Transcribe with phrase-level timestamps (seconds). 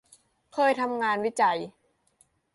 [0.53, 1.57] เคยทำงานวิจัย